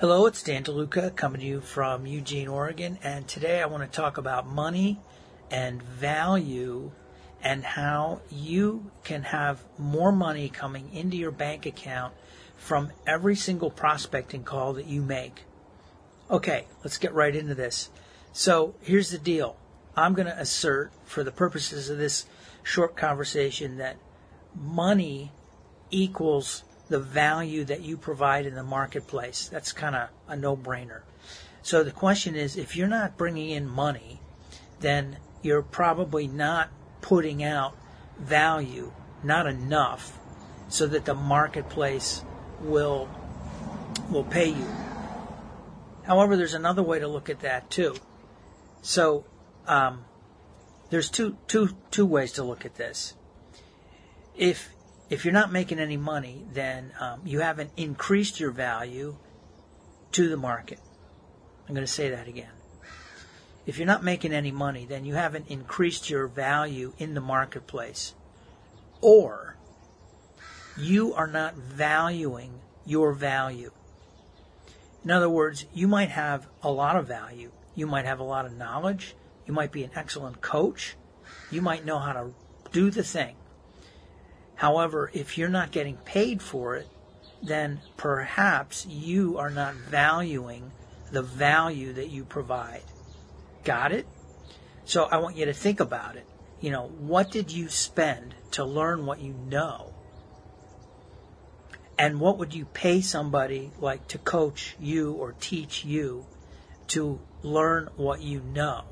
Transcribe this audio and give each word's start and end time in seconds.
Hello, 0.00 0.24
it's 0.24 0.42
Dan 0.42 0.64
DeLuca 0.64 1.14
coming 1.14 1.42
to 1.42 1.46
you 1.46 1.60
from 1.60 2.06
Eugene, 2.06 2.48
Oregon, 2.48 2.98
and 3.02 3.28
today 3.28 3.60
I 3.60 3.66
want 3.66 3.82
to 3.82 3.94
talk 3.94 4.16
about 4.16 4.46
money 4.46 4.98
and 5.50 5.82
value 5.82 6.92
and 7.42 7.62
how 7.62 8.22
you 8.30 8.90
can 9.04 9.24
have 9.24 9.62
more 9.76 10.10
money 10.10 10.48
coming 10.48 10.88
into 10.94 11.18
your 11.18 11.30
bank 11.30 11.66
account 11.66 12.14
from 12.56 12.92
every 13.06 13.36
single 13.36 13.70
prospecting 13.70 14.42
call 14.42 14.72
that 14.72 14.86
you 14.86 15.02
make. 15.02 15.42
Okay, 16.30 16.64
let's 16.82 16.96
get 16.96 17.12
right 17.12 17.36
into 17.36 17.54
this. 17.54 17.90
So 18.32 18.76
here's 18.80 19.10
the 19.10 19.18
deal. 19.18 19.58
I'm 19.94 20.14
going 20.14 20.28
to 20.28 20.40
assert, 20.40 20.92
for 21.04 21.22
the 21.22 21.30
purposes 21.30 21.90
of 21.90 21.98
this 21.98 22.24
short 22.62 22.96
conversation, 22.96 23.76
that 23.76 23.98
money 24.54 25.32
equals 25.90 26.64
the 26.90 26.98
value 26.98 27.64
that 27.64 27.80
you 27.80 27.96
provide 27.96 28.44
in 28.44 28.54
the 28.56 28.64
marketplace. 28.64 29.48
That's 29.48 29.72
kind 29.72 29.94
of 29.94 30.08
a 30.28 30.36
no 30.36 30.56
brainer. 30.56 31.02
So 31.62 31.84
the 31.84 31.92
question 31.92 32.34
is 32.34 32.56
if 32.56 32.76
you're 32.76 32.88
not 32.88 33.16
bringing 33.16 33.50
in 33.50 33.68
money, 33.68 34.20
then 34.80 35.18
you're 35.40 35.62
probably 35.62 36.26
not 36.26 36.68
putting 37.00 37.42
out 37.42 37.76
value, 38.18 38.92
not 39.22 39.46
enough, 39.46 40.18
so 40.68 40.86
that 40.88 41.04
the 41.04 41.14
marketplace 41.14 42.22
will 42.60 43.08
will 44.10 44.24
pay 44.24 44.48
you. 44.48 44.66
However, 46.02 46.36
there's 46.36 46.54
another 46.54 46.82
way 46.82 46.98
to 46.98 47.06
look 47.06 47.30
at 47.30 47.40
that 47.40 47.70
too. 47.70 47.94
So 48.82 49.24
um, 49.66 50.04
there's 50.90 51.08
two 51.08 51.36
two 51.46 51.76
two 51.92 52.06
ways 52.06 52.32
to 52.32 52.42
look 52.42 52.64
at 52.64 52.74
this. 52.74 53.14
If 54.36 54.70
if 55.10 55.24
you're 55.24 55.34
not 55.34 55.50
making 55.50 55.80
any 55.80 55.96
money, 55.96 56.46
then 56.52 56.92
um, 57.00 57.22
you 57.24 57.40
haven't 57.40 57.72
increased 57.76 58.38
your 58.38 58.52
value 58.52 59.16
to 60.12 60.28
the 60.28 60.36
market. 60.36 60.78
I'm 61.68 61.74
going 61.74 61.86
to 61.86 61.92
say 61.92 62.10
that 62.10 62.28
again. 62.28 62.52
If 63.66 63.76
you're 63.76 63.86
not 63.86 64.04
making 64.04 64.32
any 64.32 64.52
money, 64.52 64.86
then 64.86 65.04
you 65.04 65.14
haven't 65.14 65.48
increased 65.48 66.08
your 66.08 66.28
value 66.28 66.92
in 66.98 67.14
the 67.14 67.20
marketplace. 67.20 68.14
Or 69.00 69.56
you 70.78 71.12
are 71.14 71.26
not 71.26 71.54
valuing 71.54 72.60
your 72.86 73.12
value. 73.12 73.72
In 75.04 75.10
other 75.10 75.28
words, 75.28 75.66
you 75.74 75.88
might 75.88 76.10
have 76.10 76.46
a 76.62 76.70
lot 76.70 76.96
of 76.96 77.06
value. 77.06 77.50
You 77.74 77.86
might 77.86 78.04
have 78.04 78.20
a 78.20 78.24
lot 78.24 78.46
of 78.46 78.56
knowledge. 78.56 79.14
You 79.46 79.54
might 79.54 79.72
be 79.72 79.82
an 79.82 79.90
excellent 79.94 80.40
coach. 80.40 80.96
You 81.50 81.62
might 81.62 81.84
know 81.84 81.98
how 81.98 82.12
to 82.12 82.34
do 82.72 82.90
the 82.90 83.02
thing. 83.02 83.36
However, 84.60 85.10
if 85.14 85.38
you're 85.38 85.48
not 85.48 85.70
getting 85.70 85.96
paid 85.96 86.42
for 86.42 86.76
it, 86.76 86.86
then 87.42 87.80
perhaps 87.96 88.84
you 88.84 89.38
are 89.38 89.48
not 89.48 89.72
valuing 89.72 90.72
the 91.10 91.22
value 91.22 91.94
that 91.94 92.10
you 92.10 92.26
provide. 92.26 92.82
Got 93.64 93.92
it? 93.92 94.06
So 94.84 95.04
I 95.04 95.16
want 95.16 95.38
you 95.38 95.46
to 95.46 95.54
think 95.54 95.80
about 95.80 96.16
it. 96.16 96.26
You 96.60 96.72
know, 96.72 96.88
what 96.88 97.30
did 97.30 97.50
you 97.50 97.70
spend 97.70 98.34
to 98.50 98.62
learn 98.62 99.06
what 99.06 99.22
you 99.22 99.32
know? 99.32 99.94
And 101.98 102.20
what 102.20 102.36
would 102.36 102.52
you 102.52 102.66
pay 102.66 103.00
somebody 103.00 103.70
like 103.78 104.08
to 104.08 104.18
coach 104.18 104.76
you 104.78 105.14
or 105.14 105.32
teach 105.40 105.86
you 105.86 106.26
to 106.88 107.18
learn 107.42 107.88
what 107.96 108.20
you 108.20 108.40
know? 108.40 108.84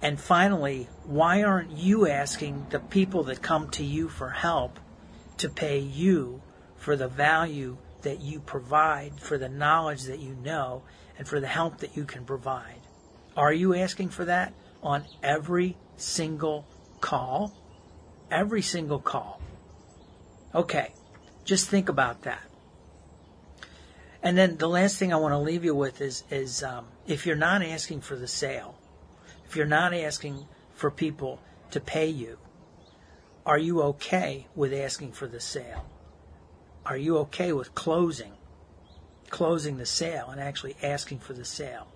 And 0.00 0.20
finally, 0.20 0.88
why 1.04 1.42
aren't 1.42 1.72
you 1.72 2.06
asking 2.06 2.66
the 2.70 2.78
people 2.78 3.24
that 3.24 3.42
come 3.42 3.68
to 3.70 3.84
you 3.84 4.08
for 4.08 4.30
help 4.30 4.78
to 5.38 5.48
pay 5.48 5.78
you 5.78 6.40
for 6.76 6.94
the 6.94 7.08
value 7.08 7.78
that 8.02 8.20
you 8.20 8.40
provide, 8.40 9.20
for 9.20 9.38
the 9.38 9.48
knowledge 9.48 10.04
that 10.04 10.20
you 10.20 10.36
know, 10.44 10.82
and 11.18 11.26
for 11.26 11.40
the 11.40 11.48
help 11.48 11.78
that 11.78 11.96
you 11.96 12.04
can 12.04 12.24
provide? 12.24 12.80
Are 13.36 13.52
you 13.52 13.74
asking 13.74 14.10
for 14.10 14.24
that 14.24 14.52
on 14.82 15.04
every 15.22 15.76
single 15.96 16.64
call? 17.00 17.52
Every 18.30 18.62
single 18.62 19.00
call. 19.00 19.40
Okay, 20.54 20.92
just 21.44 21.68
think 21.68 21.88
about 21.88 22.22
that. 22.22 22.42
And 24.22 24.36
then 24.36 24.56
the 24.58 24.68
last 24.68 24.96
thing 24.96 25.12
I 25.12 25.16
want 25.16 25.32
to 25.32 25.38
leave 25.38 25.64
you 25.64 25.74
with 25.74 26.00
is, 26.00 26.24
is 26.30 26.62
um, 26.62 26.86
if 27.06 27.26
you're 27.26 27.36
not 27.36 27.62
asking 27.62 28.00
for 28.00 28.16
the 28.16 28.26
sale, 28.26 28.74
if 29.48 29.56
you're 29.56 29.64
not 29.64 29.94
asking 29.94 30.46
for 30.74 30.90
people 30.90 31.40
to 31.70 31.80
pay 31.80 32.06
you, 32.06 32.36
are 33.46 33.56
you 33.56 33.80
okay 33.82 34.46
with 34.54 34.74
asking 34.74 35.12
for 35.12 35.26
the 35.26 35.40
sale? 35.40 35.86
Are 36.84 36.98
you 36.98 37.16
okay 37.18 37.54
with 37.54 37.74
closing, 37.74 38.34
closing 39.30 39.78
the 39.78 39.86
sale 39.86 40.28
and 40.28 40.38
actually 40.38 40.76
asking 40.82 41.20
for 41.20 41.32
the 41.32 41.46
sale? 41.46 41.88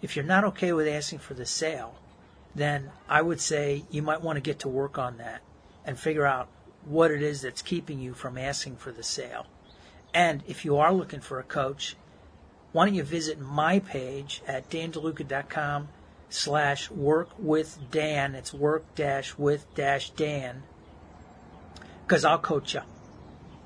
If 0.00 0.16
you're 0.16 0.24
not 0.24 0.44
okay 0.44 0.72
with 0.72 0.88
asking 0.88 1.18
for 1.18 1.34
the 1.34 1.44
sale, 1.44 1.96
then 2.54 2.90
I 3.06 3.20
would 3.20 3.42
say 3.42 3.84
you 3.90 4.00
might 4.00 4.22
want 4.22 4.38
to 4.38 4.40
get 4.40 4.60
to 4.60 4.68
work 4.68 4.96
on 4.96 5.18
that 5.18 5.42
and 5.84 5.98
figure 5.98 6.26
out 6.26 6.48
what 6.86 7.10
it 7.10 7.20
is 7.20 7.42
that's 7.42 7.60
keeping 7.60 8.00
you 8.00 8.14
from 8.14 8.38
asking 8.38 8.76
for 8.76 8.92
the 8.92 9.02
sale. 9.02 9.46
And 10.14 10.42
if 10.46 10.64
you 10.64 10.78
are 10.78 10.94
looking 10.94 11.20
for 11.20 11.38
a 11.38 11.44
coach, 11.44 11.96
why 12.72 12.86
don't 12.86 12.94
you 12.94 13.02
visit 13.02 13.38
my 13.38 13.78
page 13.78 14.42
at 14.46 14.70
dandeluca.com 14.70 15.88
slash 16.34 16.90
work 16.90 17.30
with 17.38 17.78
Dan. 17.90 18.34
It's 18.34 18.52
work 18.52 18.94
dash 18.94 19.36
with 19.36 19.66
dash 19.74 20.10
Dan. 20.10 20.62
Because 22.06 22.24
I'll 22.24 22.38
coach 22.38 22.74
you. 22.74 22.82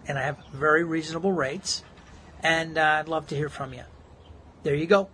And 0.07 0.19
I 0.19 0.23
have 0.23 0.39
very 0.53 0.85
reasonable 0.85 1.33
rates. 1.33 1.83
And 2.43 2.79
uh, 2.79 2.99
I'd 3.01 3.09
love 3.09 3.27
to 3.29 3.37
hear 3.37 3.49
from 3.49 3.73
you. 3.73 3.83
There 4.63 4.75
you 4.75 4.87
go. 4.87 5.09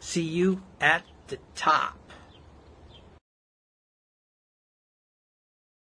See 0.00 0.22
you 0.22 0.62
at 0.80 1.04
the 1.28 1.38
top. 1.54 1.97